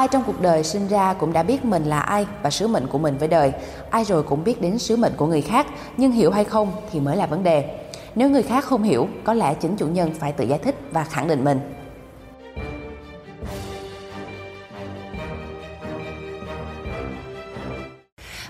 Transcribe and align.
Ai 0.00 0.08
trong 0.08 0.22
cuộc 0.26 0.40
đời 0.40 0.64
sinh 0.64 0.88
ra 0.88 1.12
cũng 1.12 1.32
đã 1.32 1.42
biết 1.42 1.64
mình 1.64 1.84
là 1.84 2.00
ai 2.00 2.26
và 2.42 2.50
sứ 2.50 2.66
mệnh 2.66 2.86
của 2.86 2.98
mình 2.98 3.18
với 3.18 3.28
đời. 3.28 3.52
Ai 3.90 4.04
rồi 4.04 4.22
cũng 4.22 4.44
biết 4.44 4.60
đến 4.60 4.78
sứ 4.78 4.96
mệnh 4.96 5.12
của 5.16 5.26
người 5.26 5.42
khác, 5.42 5.66
nhưng 5.96 6.12
hiểu 6.12 6.30
hay 6.30 6.44
không 6.44 6.72
thì 6.92 7.00
mới 7.00 7.16
là 7.16 7.26
vấn 7.26 7.42
đề. 7.42 7.78
Nếu 8.14 8.30
người 8.30 8.42
khác 8.42 8.64
không 8.64 8.82
hiểu, 8.82 9.08
có 9.24 9.34
lẽ 9.34 9.54
chính 9.54 9.76
chủ 9.76 9.86
nhân 9.86 10.14
phải 10.18 10.32
tự 10.32 10.44
giải 10.44 10.58
thích 10.58 10.74
và 10.92 11.04
khẳng 11.04 11.28
định 11.28 11.44
mình. 11.44 11.60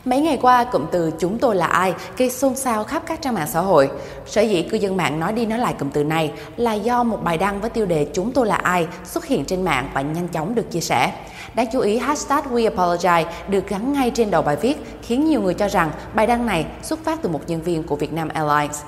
Mấy 0.05 0.21
ngày 0.21 0.39
qua, 0.43 0.65
cụm 0.65 0.87
từ 0.93 1.13
chúng 1.19 1.39
tôi 1.39 1.57
là 1.57 1.67
ai 1.67 1.95
gây 2.17 2.31
xôn 2.31 2.57
xao 2.57 2.85
khắp 2.85 3.03
các 3.07 3.23
trang 3.23 3.35
mạng 3.35 3.49
xã 3.53 3.61
hội. 3.61 3.91
Sở 4.27 4.41
dĩ 4.43 4.63
cư 4.63 4.77
dân 4.77 4.97
mạng 4.97 5.21
nói 5.21 5.33
đi 5.33 5.47
nói 5.47 5.59
lại 5.59 5.75
cụm 5.79 5.91
từ 5.91 6.05
này 6.05 6.33
là 6.57 6.73
do 6.73 7.03
một 7.03 7.25
bài 7.25 7.39
đăng 7.39 7.61
với 7.61 7.71
tiêu 7.71 7.87
đề 7.87 8.07
chúng 8.13 8.33
tôi 8.33 8.47
là 8.47 8.55
ai 8.55 8.87
xuất 9.05 9.27
hiện 9.27 9.45
trên 9.45 9.63
mạng 9.63 9.91
và 9.95 10.01
nhanh 10.01 10.29
chóng 10.29 10.55
được 10.55 10.71
chia 10.71 10.81
sẻ. 10.81 11.13
Đáng 11.55 11.67
chú 11.73 11.81
ý, 11.81 11.99
hashtag 11.99 12.43
We 12.51 12.75
Apologize 12.75 13.25
được 13.49 13.69
gắn 13.69 13.93
ngay 13.93 14.11
trên 14.11 14.31
đầu 14.31 14.43
bài 14.43 14.57
viết, 14.57 14.77
khiến 15.03 15.25
nhiều 15.25 15.43
người 15.43 15.55
cho 15.55 15.69
rằng 15.69 15.91
bài 16.15 16.27
đăng 16.27 16.47
này 16.47 16.67
xuất 16.83 17.05
phát 17.05 17.23
từ 17.23 17.29
một 17.29 17.41
nhân 17.47 17.63
viên 17.63 17.83
của 17.83 17.97
Vietnam 17.97 18.29
Airlines. 18.29 18.83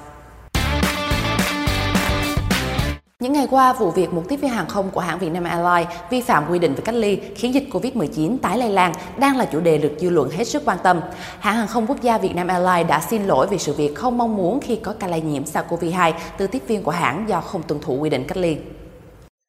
Những 3.22 3.32
ngày 3.32 3.46
qua, 3.50 3.72
vụ 3.72 3.90
việc 3.90 4.12
một 4.12 4.22
tiếp 4.28 4.36
viên 4.36 4.50
hàng 4.50 4.66
không 4.66 4.90
của 4.90 5.00
hãng 5.00 5.18
Vietnam 5.18 5.44
Airlines 5.44 5.98
vi 6.10 6.20
phạm 6.20 6.44
quy 6.50 6.58
định 6.58 6.74
về 6.74 6.82
cách 6.84 6.94
ly 6.94 7.18
khiến 7.36 7.54
dịch 7.54 7.68
Covid-19 7.70 8.38
tái 8.38 8.58
lây 8.58 8.70
lan 8.70 8.92
đang 9.18 9.36
là 9.36 9.44
chủ 9.44 9.60
đề 9.60 9.78
được 9.78 9.92
dư 9.98 10.10
luận 10.10 10.30
hết 10.30 10.44
sức 10.44 10.62
quan 10.64 10.78
tâm. 10.82 11.00
Hãng 11.38 11.56
hàng 11.56 11.66
không 11.66 11.86
quốc 11.86 12.02
gia 12.02 12.18
Vietnam 12.18 12.48
Airlines 12.48 12.88
đã 12.88 13.00
xin 13.00 13.24
lỗi 13.24 13.46
vì 13.50 13.58
sự 13.58 13.72
việc 13.72 13.94
không 13.94 14.18
mong 14.18 14.36
muốn 14.36 14.60
khi 14.60 14.76
có 14.76 14.94
ca 14.98 15.06
lây 15.06 15.20
nhiễm 15.20 15.42
SARS-CoV-2 15.44 16.12
từ 16.38 16.46
tiếp 16.46 16.62
viên 16.68 16.82
của 16.82 16.90
hãng 16.90 17.24
do 17.28 17.40
không 17.40 17.62
tuân 17.62 17.80
thủ 17.80 17.94
quy 18.00 18.10
định 18.10 18.24
cách 18.28 18.36
ly. 18.36 18.56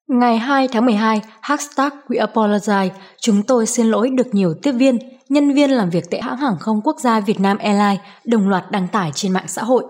Ngày 0.07 0.37
2 0.37 0.67
tháng 0.67 0.85
12, 0.85 1.21
hashtag 1.41 1.89
We 2.07 2.27
Apologize, 2.27 2.89
chúng 3.21 3.43
tôi 3.43 3.65
xin 3.65 3.85
lỗi 3.85 4.09
được 4.09 4.27
nhiều 4.31 4.53
tiếp 4.61 4.71
viên, 4.71 4.97
nhân 5.29 5.53
viên 5.53 5.71
làm 5.71 5.89
việc 5.89 6.03
tại 6.11 6.21
hãng 6.21 6.37
hàng 6.37 6.57
không 6.59 6.81
quốc 6.83 6.95
gia 6.99 7.19
Vietnam 7.19 7.57
Airlines 7.57 7.99
đồng 8.25 8.49
loạt 8.49 8.71
đăng 8.71 8.87
tải 8.87 9.11
trên 9.15 9.31
mạng 9.31 9.47
xã 9.47 9.63
hội. 9.63 9.83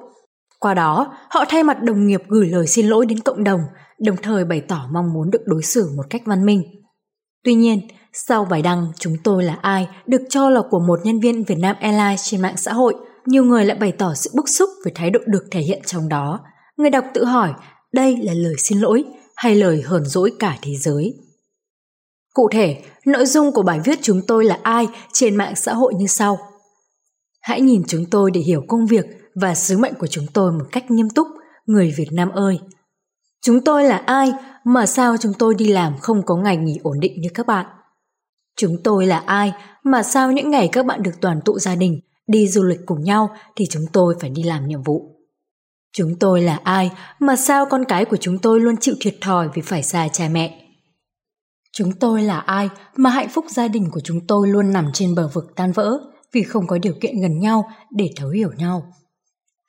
Qua 0.64 0.73
đó, 0.73 1.14
họ 1.30 1.45
thay 1.50 1.64
mặt 1.64 1.83
đồng 1.83 2.08
nghiệp 2.08 2.22
gửi 2.28 2.47
lời 2.47 2.67
xin 2.67 2.88
lỗi 2.88 3.06
đến 3.06 3.19
cộng 3.19 3.44
đồng, 3.44 3.61
đồng 4.00 4.16
thời 4.23 4.45
bày 4.45 4.61
tỏ 4.61 4.88
mong 4.92 5.14
muốn 5.14 5.31
được 5.31 5.42
đối 5.45 5.64
xử 5.64 5.89
một 5.97 6.03
cách 6.09 6.22
văn 6.25 6.45
minh. 6.45 6.64
Tuy 7.44 7.53
nhiên, 7.53 7.80
sau 8.14 8.45
bài 8.45 8.61
đăng 8.61 8.88
Chúng 9.00 9.14
tôi 9.23 9.44
là 9.44 9.58
ai 9.61 9.88
được 10.05 10.22
cho 10.30 10.50
là 10.50 10.61
của 10.70 10.80
một 10.80 11.00
nhân 11.03 11.20
viên 11.20 11.44
việt 11.44 11.58
nam 11.59 11.75
Airlines 11.80 12.22
trên 12.23 12.42
mạng 12.42 12.58
xã 12.58 12.73
hội, 12.73 12.95
nhiều 13.25 13.44
người 13.44 13.66
lại 13.66 13.78
bày 13.78 13.92
tỏ 13.92 14.14
sự 14.14 14.30
bức 14.36 14.50
xúc 14.50 14.70
về 14.86 14.92
thái 14.95 15.09
độ 15.09 15.20
được 15.25 15.44
thể 15.52 15.59
hiện 15.59 15.81
trong 15.86 16.09
đó. 16.09 16.39
Người 16.77 16.89
đọc 16.89 17.05
tự 17.14 17.25
hỏi 17.25 17.53
đây 17.94 18.17
là 18.17 18.33
lời 18.33 18.55
xin 18.58 18.80
lỗi 18.80 19.03
hay 19.36 19.55
lời 19.55 19.81
hờn 19.81 20.05
dỗi 20.05 20.31
cả 20.39 20.58
thế 20.61 20.72
giới. 20.75 21.14
Cụ 22.33 22.50
thể, 22.52 22.83
nội 23.05 23.25
dung 23.25 23.52
của 23.52 23.64
bài 23.64 23.80
viết 23.86 24.00
Chúng 24.02 24.22
tôi 24.27 24.45
là 24.45 24.59
ai 24.64 24.88
trên 25.14 25.36
mạng 25.36 25.55
xã 25.55 25.73
hội 25.73 25.94
như 25.94 26.08
sau. 26.08 26.38
Hãy 27.42 27.61
nhìn 27.61 27.83
chúng 27.88 28.05
tôi 28.11 28.31
để 28.31 28.42
hiểu 28.42 28.61
công 28.67 28.86
việc 28.86 29.05
và 29.36 29.56
sứ 29.56 29.78
mệnh 29.78 29.94
của 29.94 30.08
chúng 30.08 30.26
tôi 30.34 30.52
một 30.52 30.66
cách 30.72 30.92
nghiêm 30.92 31.09
túc, 31.09 31.28
người 31.66 31.94
Việt 31.98 32.09
Nam 32.12 32.30
ơi. 32.30 32.59
Chúng 33.42 33.62
tôi 33.62 33.84
là 33.84 33.98
ai 33.98 34.31
mà 34.64 34.86
sao 34.86 35.16
chúng 35.17 35.34
tôi 35.39 35.56
đi 35.56 35.67
làm 35.67 35.98
không 35.98 36.26
có 36.26 36.36
ngày 36.36 36.58
nghỉ 36.58 36.80
ổn 36.84 37.00
định 37.00 37.22
như 37.22 37.30
các 37.34 37.48
bạn? 37.48 37.66
Chúng 38.58 38.76
tôi 38.84 39.06
là 39.06 39.23
ai 39.26 39.54
mà 39.84 40.04
sao 40.04 40.31
những 40.31 40.50
ngày 40.50 40.70
các 40.72 40.86
bạn 40.86 41.04
được 41.04 41.22
toàn 41.22 41.42
tụ 41.45 41.59
gia 41.59 41.76
đình, 41.76 42.00
đi 42.28 42.48
du 42.48 42.64
lịch 42.64 42.80
cùng 42.86 43.04
nhau 43.04 43.36
thì 43.56 43.66
chúng 43.70 43.86
tôi 43.94 44.16
phải 44.20 44.30
đi 44.30 44.44
làm 44.44 44.67
nhiệm 44.67 44.84
vụ? 44.84 45.14
Chúng 45.94 46.20
tôi 46.20 46.42
là 46.42 46.59
ai 46.64 46.92
mà 47.20 47.36
sao 47.36 47.66
con 47.66 47.86
cái 47.86 48.06
của 48.06 48.17
chúng 48.17 48.39
tôi 48.39 48.59
luôn 48.59 48.78
chịu 48.78 48.95
thiệt 49.00 49.16
thòi 49.22 49.50
vì 49.54 49.61
phải 49.61 49.84
xa 49.84 50.08
cha 50.08 50.30
mẹ? 50.31 50.59
Chúng 51.73 51.92
tôi 51.92 52.22
là 52.22 52.39
ai 52.39 52.70
mà 52.95 53.09
hạnh 53.09 53.30
phúc 53.30 53.45
gia 53.50 53.67
đình 53.67 53.89
của 53.92 54.00
chúng 54.00 54.28
tôi 54.28 54.48
luôn 54.48 54.73
nằm 54.73 54.89
trên 54.94 55.16
bờ 55.16 55.28
vực 55.28 55.45
tan 55.56 55.72
vỡ 55.72 55.99
vì 56.33 56.43
không 56.43 56.67
có 56.67 56.77
điều 56.77 56.93
kiện 57.02 57.22
gần 57.22 57.39
nhau 57.39 57.70
để 57.92 58.10
thấu 58.16 58.30
hiểu 58.30 58.49
nhau? 58.58 58.93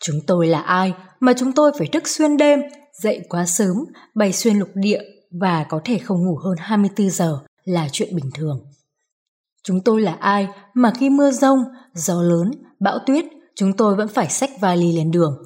Chúng 0.01 0.17
tôi 0.27 0.47
là 0.47 0.61
ai 0.61 0.95
mà 1.21 1.33
chúng 1.37 1.53
tôi 1.53 1.73
phải 1.79 1.87
thức 1.87 2.09
xuyên 2.09 2.37
đêm, 2.37 2.61
dậy 3.03 3.21
quá 3.29 3.47
sớm, 3.47 3.77
bay 4.15 4.33
xuyên 4.33 4.59
lục 4.59 4.69
địa 4.75 5.01
và 5.41 5.67
có 5.69 5.81
thể 5.85 5.99
không 5.99 6.25
ngủ 6.25 6.37
hơn 6.45 6.55
24 6.59 7.11
giờ 7.11 7.39
là 7.65 7.89
chuyện 7.93 8.17
bình 8.17 8.31
thường. 8.35 8.61
Chúng 9.65 9.81
tôi 9.85 10.01
là 10.01 10.13
ai 10.21 10.49
mà 10.75 10.93
khi 10.99 11.11
mưa 11.11 11.31
rông, 11.31 11.59
gió 11.95 12.23
lớn, 12.23 12.51
bão 12.81 12.99
tuyết, 13.07 13.25
chúng 13.57 13.73
tôi 13.73 13.97
vẫn 13.97 14.09
phải 14.09 14.29
xách 14.29 14.51
vali 14.61 14.93
lên 14.93 15.11
đường. 15.11 15.43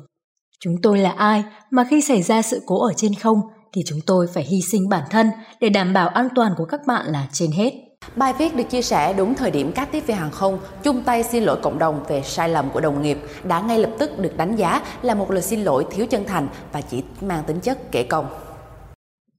Chúng 0.60 0.74
tôi 0.82 0.98
là 0.98 1.10
ai 1.10 1.44
mà 1.70 1.86
khi 1.90 2.00
xảy 2.00 2.22
ra 2.22 2.42
sự 2.42 2.62
cố 2.66 2.86
ở 2.86 2.92
trên 2.96 3.14
không 3.14 3.40
thì 3.72 3.82
chúng 3.86 4.00
tôi 4.06 4.26
phải 4.26 4.44
hy 4.44 4.60
sinh 4.62 4.88
bản 4.88 5.04
thân 5.10 5.30
để 5.60 5.68
đảm 5.68 5.92
bảo 5.92 6.08
an 6.08 6.28
toàn 6.34 6.52
của 6.56 6.64
các 6.64 6.80
bạn 6.86 7.06
là 7.06 7.28
trên 7.32 7.50
hết. 7.52 7.72
Bài 8.18 8.32
viết 8.38 8.56
được 8.56 8.64
chia 8.70 8.82
sẻ 8.82 9.12
đúng 9.12 9.34
thời 9.34 9.50
điểm 9.50 9.72
các 9.72 9.92
tiếp 9.92 10.06
viên 10.06 10.16
hàng 10.16 10.30
không 10.30 10.58
chung 10.82 11.02
tay 11.02 11.22
xin 11.22 11.44
lỗi 11.44 11.58
cộng 11.62 11.78
đồng 11.78 12.04
về 12.08 12.22
sai 12.24 12.48
lầm 12.48 12.70
của 12.70 12.80
đồng 12.80 13.02
nghiệp 13.02 13.18
đã 13.44 13.60
ngay 13.60 13.78
lập 13.78 13.90
tức 13.98 14.18
được 14.18 14.36
đánh 14.36 14.56
giá 14.56 14.82
là 15.02 15.14
một 15.14 15.30
lời 15.30 15.42
xin 15.42 15.60
lỗi 15.64 15.86
thiếu 15.90 16.06
chân 16.06 16.24
thành 16.24 16.48
và 16.72 16.80
chỉ 16.80 17.02
mang 17.20 17.44
tính 17.46 17.60
chất 17.60 17.78
kể 17.92 18.02
công. 18.02 18.26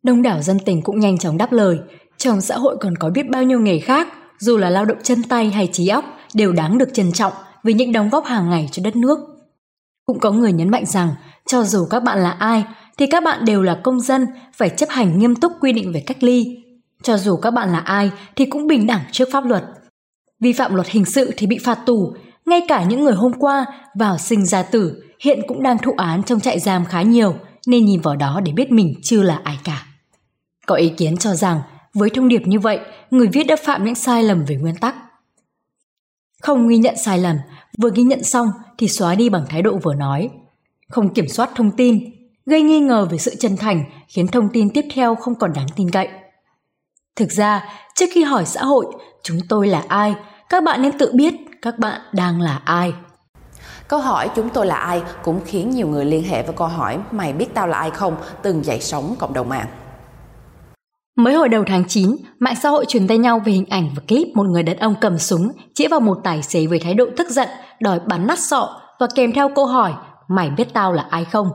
Đông 0.03 0.21
đảo 0.21 0.41
dân 0.41 0.57
tình 0.65 0.81
cũng 0.81 0.99
nhanh 0.99 1.17
chóng 1.17 1.37
đáp 1.37 1.51
lời, 1.51 1.79
trong 2.17 2.41
xã 2.41 2.57
hội 2.57 2.77
còn 2.81 2.95
có 2.95 3.09
biết 3.09 3.29
bao 3.31 3.43
nhiêu 3.43 3.59
nghề 3.59 3.79
khác, 3.79 4.07
dù 4.39 4.57
là 4.57 4.69
lao 4.69 4.85
động 4.85 4.97
chân 5.03 5.23
tay 5.23 5.49
hay 5.49 5.67
trí 5.71 5.87
óc, 5.87 6.05
đều 6.33 6.53
đáng 6.53 6.77
được 6.77 6.89
trân 6.93 7.11
trọng 7.11 7.33
vì 7.63 7.73
những 7.73 7.91
đóng 7.91 8.09
góp 8.09 8.25
hàng 8.25 8.49
ngày 8.49 8.69
cho 8.71 8.83
đất 8.83 8.95
nước. 8.95 9.19
Cũng 10.05 10.19
có 10.19 10.31
người 10.31 10.53
nhấn 10.53 10.69
mạnh 10.69 10.85
rằng, 10.85 11.09
cho 11.45 11.63
dù 11.63 11.85
các 11.89 12.03
bạn 12.03 12.19
là 12.19 12.31
ai, 12.31 12.63
thì 12.97 13.05
các 13.07 13.23
bạn 13.23 13.45
đều 13.45 13.61
là 13.61 13.79
công 13.83 13.99
dân, 13.99 14.25
phải 14.53 14.69
chấp 14.69 14.89
hành 14.89 15.19
nghiêm 15.19 15.35
túc 15.35 15.51
quy 15.61 15.73
định 15.73 15.91
về 15.93 16.03
cách 16.05 16.23
ly, 16.23 16.63
cho 17.03 17.17
dù 17.17 17.37
các 17.37 17.51
bạn 17.51 17.71
là 17.71 17.79
ai 17.79 18.11
thì 18.35 18.45
cũng 18.45 18.67
bình 18.67 18.87
đẳng 18.87 19.01
trước 19.11 19.27
pháp 19.31 19.45
luật. 19.45 19.63
Vi 20.39 20.53
phạm 20.53 20.75
luật 20.75 20.87
hình 20.87 21.05
sự 21.05 21.33
thì 21.37 21.47
bị 21.47 21.57
phạt 21.57 21.79
tù, 21.85 22.13
ngay 22.45 22.61
cả 22.67 22.83
những 22.83 23.03
người 23.03 23.13
hôm 23.13 23.33
qua 23.33 23.65
vào 23.95 24.17
sinh 24.17 24.45
ra 24.45 24.63
tử 24.63 25.03
hiện 25.19 25.39
cũng 25.47 25.63
đang 25.63 25.77
thụ 25.77 25.93
án 25.97 26.23
trong 26.23 26.39
trại 26.39 26.59
giam 26.59 26.85
khá 26.85 27.01
nhiều 27.01 27.35
nên 27.67 27.85
nhìn 27.85 28.01
vào 28.01 28.15
đó 28.15 28.41
để 28.45 28.51
biết 28.51 28.71
mình 28.71 28.93
chưa 29.03 29.21
là 29.21 29.41
ai 29.43 29.59
cả. 29.63 29.85
Có 30.65 30.75
ý 30.75 30.89
kiến 30.89 31.17
cho 31.17 31.35
rằng 31.35 31.61
với 31.93 32.09
thông 32.09 32.27
điệp 32.27 32.41
như 32.45 32.59
vậy, 32.59 32.79
người 33.11 33.27
viết 33.27 33.43
đã 33.43 33.55
phạm 33.63 33.85
những 33.85 33.95
sai 33.95 34.23
lầm 34.23 34.45
về 34.45 34.55
nguyên 34.55 34.75
tắc. 34.75 34.95
Không 36.41 36.67
ghi 36.67 36.77
nhận 36.77 36.95
sai 37.05 37.19
lầm, 37.19 37.35
vừa 37.77 37.89
ghi 37.95 38.03
nhận 38.03 38.23
xong 38.23 38.51
thì 38.77 38.87
xóa 38.87 39.15
đi 39.15 39.29
bằng 39.29 39.45
thái 39.49 39.61
độ 39.61 39.77
vừa 39.83 39.93
nói. 39.93 40.29
Không 40.89 41.13
kiểm 41.13 41.27
soát 41.27 41.49
thông 41.55 41.71
tin, 41.71 41.99
gây 42.45 42.61
nghi 42.61 42.79
ngờ 42.79 43.07
về 43.11 43.17
sự 43.17 43.35
chân 43.39 43.57
thành 43.57 43.83
khiến 44.07 44.27
thông 44.27 44.49
tin 44.53 44.69
tiếp 44.69 44.85
theo 44.93 45.15
không 45.15 45.35
còn 45.35 45.53
đáng 45.53 45.67
tin 45.75 45.91
cậy. 45.91 46.07
Thực 47.19 47.31
ra, 47.31 47.65
trước 47.95 48.05
khi 48.11 48.23
hỏi 48.23 48.45
xã 48.45 48.63
hội 48.63 48.85
chúng 49.23 49.37
tôi 49.49 49.67
là 49.67 49.83
ai, 49.87 50.15
các 50.49 50.63
bạn 50.63 50.81
nên 50.81 50.97
tự 50.97 51.11
biết 51.15 51.33
các 51.61 51.79
bạn 51.79 52.01
đang 52.13 52.41
là 52.41 52.61
ai. 52.65 52.93
Câu 53.87 53.99
hỏi 53.99 54.29
chúng 54.35 54.49
tôi 54.49 54.65
là 54.65 54.75
ai 54.75 55.01
cũng 55.23 55.39
khiến 55.45 55.69
nhiều 55.69 55.87
người 55.87 56.05
liên 56.05 56.23
hệ 56.23 56.43
với 56.43 56.53
câu 56.55 56.67
hỏi 56.67 56.99
mày 57.11 57.33
biết 57.33 57.53
tao 57.53 57.67
là 57.67 57.77
ai 57.77 57.91
không 57.91 58.15
từng 58.41 58.63
dậy 58.63 58.79
sóng 58.81 59.15
cộng 59.19 59.33
đồng 59.33 59.49
mạng. 59.49 59.67
Mới 61.17 61.33
hồi 61.33 61.49
đầu 61.49 61.63
tháng 61.67 61.87
9, 61.87 62.15
mạng 62.39 62.55
xã 62.61 62.69
hội 62.69 62.85
truyền 62.85 63.07
tay 63.07 63.17
nhau 63.17 63.41
về 63.45 63.51
hình 63.51 63.65
ảnh 63.69 63.89
và 63.95 64.01
clip 64.07 64.27
một 64.35 64.45
người 64.45 64.63
đàn 64.63 64.77
ông 64.77 64.95
cầm 65.01 65.17
súng 65.17 65.51
chĩa 65.73 65.87
vào 65.87 65.99
một 65.99 66.17
tài 66.23 66.43
xế 66.43 66.65
với 66.67 66.79
thái 66.79 66.93
độ 66.93 67.05
tức 67.17 67.29
giận, 67.29 67.49
đòi 67.79 67.99
bắn 67.99 68.27
nát 68.27 68.39
sọ 68.39 68.81
và 68.99 69.07
kèm 69.15 69.33
theo 69.33 69.49
câu 69.55 69.65
hỏi 69.65 69.93
mày 70.27 70.49
biết 70.49 70.73
tao 70.73 70.93
là 70.93 71.05
ai 71.09 71.25
không? 71.25 71.47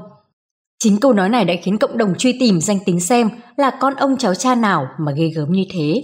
Chính 0.79 1.01
câu 1.01 1.12
nói 1.12 1.29
này 1.29 1.45
đã 1.45 1.55
khiến 1.62 1.79
cộng 1.79 1.99
đồng 1.99 2.15
truy 2.19 2.37
tìm 2.41 2.61
danh 2.61 2.79
tính 2.87 3.01
xem 3.01 3.31
là 3.57 3.71
con 3.81 3.95
ông 3.95 4.17
cháu 4.17 4.35
cha 4.35 4.55
nào 4.55 4.87
mà 4.99 5.12
ghê 5.12 5.29
gớm 5.37 5.53
như 5.53 5.65
thế. 5.73 6.03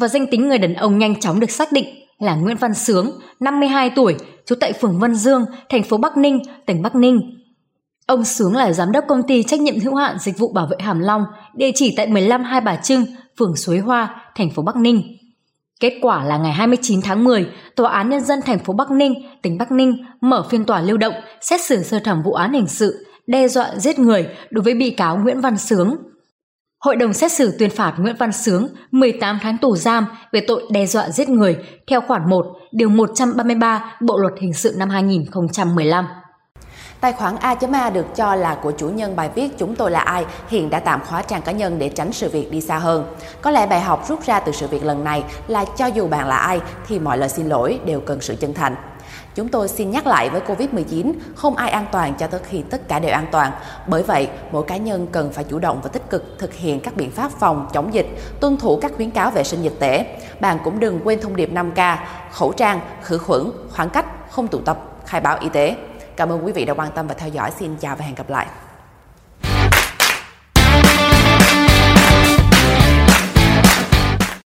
Và 0.00 0.08
danh 0.08 0.26
tính 0.26 0.48
người 0.48 0.58
đàn 0.58 0.74
ông 0.74 0.98
nhanh 0.98 1.20
chóng 1.20 1.40
được 1.40 1.50
xác 1.50 1.72
định 1.72 1.86
là 2.18 2.34
Nguyễn 2.34 2.56
Văn 2.56 2.74
Sướng, 2.74 3.10
52 3.40 3.90
tuổi, 3.90 4.16
trú 4.46 4.54
tại 4.54 4.72
phường 4.72 4.98
Vân 4.98 5.14
Dương, 5.14 5.44
thành 5.68 5.82
phố 5.82 5.96
Bắc 5.96 6.16
Ninh, 6.16 6.42
tỉnh 6.66 6.82
Bắc 6.82 6.94
Ninh. 6.94 7.20
Ông 8.06 8.24
Sướng 8.24 8.56
là 8.56 8.72
giám 8.72 8.92
đốc 8.92 9.04
công 9.08 9.22
ty 9.22 9.42
trách 9.42 9.60
nhiệm 9.60 9.80
hữu 9.80 9.94
hạn 9.94 10.18
dịch 10.18 10.38
vụ 10.38 10.52
bảo 10.52 10.66
vệ 10.66 10.76
Hàm 10.80 11.00
Long, 11.00 11.24
địa 11.54 11.70
chỉ 11.74 11.94
tại 11.96 12.06
15 12.06 12.44
Hai 12.44 12.60
Bà 12.60 12.76
Trưng, 12.76 13.04
phường 13.38 13.56
Suối 13.56 13.78
Hoa, 13.78 14.32
thành 14.36 14.50
phố 14.50 14.62
Bắc 14.62 14.76
Ninh. 14.76 15.16
Kết 15.80 15.98
quả 16.02 16.24
là 16.24 16.38
ngày 16.38 16.52
29 16.52 17.02
tháng 17.02 17.24
10, 17.24 17.46
Tòa 17.76 17.92
án 17.92 18.10
Nhân 18.10 18.20
dân 18.20 18.40
thành 18.42 18.58
phố 18.58 18.72
Bắc 18.72 18.90
Ninh, 18.90 19.14
tỉnh 19.42 19.58
Bắc 19.58 19.72
Ninh 19.72 20.04
mở 20.20 20.46
phiên 20.50 20.64
tòa 20.64 20.80
lưu 20.80 20.96
động 20.96 21.14
xét 21.40 21.60
xử 21.60 21.82
sơ 21.82 21.98
thẩm 21.98 22.22
vụ 22.22 22.32
án 22.32 22.52
hình 22.52 22.66
sự 22.66 23.06
đe 23.26 23.48
dọa 23.48 23.70
giết 23.76 23.98
người 23.98 24.28
đối 24.50 24.62
với 24.62 24.74
bị 24.74 24.90
cáo 24.90 25.16
Nguyễn 25.16 25.40
Văn 25.40 25.58
Sướng. 25.58 25.96
Hội 26.84 26.96
đồng 26.96 27.12
xét 27.12 27.32
xử 27.32 27.56
tuyên 27.58 27.70
phạt 27.70 27.94
Nguyễn 27.98 28.16
Văn 28.16 28.32
Sướng 28.32 28.68
18 28.90 29.38
tháng 29.42 29.58
tù 29.58 29.76
giam 29.76 30.06
về 30.32 30.40
tội 30.46 30.62
đe 30.70 30.86
dọa 30.86 31.10
giết 31.10 31.28
người 31.28 31.56
theo 31.86 32.00
khoản 32.00 32.30
1, 32.30 32.46
điều 32.72 32.88
133 32.88 33.96
Bộ 34.00 34.16
luật 34.18 34.32
hình 34.40 34.52
sự 34.52 34.74
năm 34.78 34.90
2015. 34.90 36.06
Tài 37.02 37.12
khoản 37.12 37.36
A.A 37.36 37.90
được 37.90 38.06
cho 38.16 38.34
là 38.34 38.54
của 38.54 38.70
chủ 38.70 38.88
nhân 38.88 39.16
bài 39.16 39.30
viết 39.34 39.58
Chúng 39.58 39.76
tôi 39.76 39.90
là 39.90 40.00
ai 40.00 40.24
hiện 40.48 40.70
đã 40.70 40.80
tạm 40.80 41.00
khóa 41.04 41.22
trang 41.22 41.42
cá 41.42 41.52
nhân 41.52 41.78
để 41.78 41.88
tránh 41.88 42.12
sự 42.12 42.30
việc 42.30 42.50
đi 42.50 42.60
xa 42.60 42.78
hơn. 42.78 43.16
Có 43.40 43.50
lẽ 43.50 43.66
bài 43.66 43.80
học 43.80 44.08
rút 44.08 44.24
ra 44.24 44.40
từ 44.40 44.52
sự 44.52 44.66
việc 44.66 44.84
lần 44.84 45.04
này 45.04 45.24
là 45.48 45.64
cho 45.76 45.86
dù 45.86 46.08
bạn 46.08 46.28
là 46.28 46.36
ai 46.36 46.60
thì 46.88 46.98
mọi 46.98 47.18
lời 47.18 47.28
xin 47.28 47.48
lỗi 47.48 47.80
đều 47.84 48.00
cần 48.00 48.20
sự 48.20 48.34
chân 48.40 48.54
thành. 48.54 48.74
Chúng 49.34 49.48
tôi 49.48 49.68
xin 49.68 49.90
nhắc 49.90 50.06
lại 50.06 50.30
với 50.30 50.40
Covid-19, 50.40 51.12
không 51.34 51.56
ai 51.56 51.70
an 51.70 51.86
toàn 51.92 52.14
cho 52.18 52.26
tới 52.26 52.40
khi 52.48 52.62
tất 52.70 52.88
cả 52.88 52.98
đều 52.98 53.12
an 53.12 53.26
toàn. 53.32 53.52
Bởi 53.86 54.02
vậy, 54.02 54.28
mỗi 54.52 54.64
cá 54.64 54.76
nhân 54.76 55.06
cần 55.12 55.32
phải 55.32 55.44
chủ 55.44 55.58
động 55.58 55.80
và 55.82 55.88
tích 55.88 56.10
cực 56.10 56.38
thực 56.38 56.54
hiện 56.54 56.80
các 56.80 56.96
biện 56.96 57.10
pháp 57.10 57.30
phòng 57.30 57.68
chống 57.72 57.94
dịch, 57.94 58.06
tuân 58.40 58.56
thủ 58.56 58.78
các 58.82 58.92
khuyến 58.96 59.10
cáo 59.10 59.30
vệ 59.30 59.44
sinh 59.44 59.62
dịch 59.62 59.76
tễ. 59.80 60.18
Bạn 60.40 60.58
cũng 60.64 60.80
đừng 60.80 61.00
quên 61.04 61.20
thông 61.20 61.36
điệp 61.36 61.50
5K, 61.52 61.96
khẩu 62.32 62.52
trang, 62.52 62.80
khử 63.02 63.18
khuẩn, 63.18 63.50
khoảng 63.70 63.90
cách, 63.90 64.06
không 64.30 64.48
tụ 64.48 64.58
tập, 64.58 64.78
khai 65.06 65.20
báo 65.20 65.38
y 65.40 65.48
tế. 65.48 65.76
Cảm 66.16 66.32
ơn 66.32 66.46
quý 66.46 66.52
vị 66.52 66.64
đã 66.64 66.74
quan 66.74 66.92
tâm 66.94 67.06
và 67.06 67.14
theo 67.14 67.28
dõi. 67.28 67.50
Xin 67.58 67.76
chào 67.76 67.96
và 67.96 68.04
hẹn 68.04 68.14
gặp 68.14 68.30
lại. 68.30 68.46